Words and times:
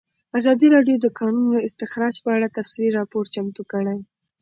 ازادي 0.39 0.67
راډیو 0.75 0.97
د 0.99 1.03
د 1.05 1.07
کانونو 1.19 1.57
استخراج 1.67 2.15
په 2.25 2.29
اړه 2.35 2.47
تفصیلي 2.57 2.91
راپور 2.99 3.23
چمتو 3.33 3.61
کړی. 3.71 3.99